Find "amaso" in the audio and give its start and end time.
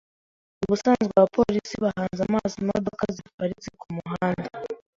2.27-2.55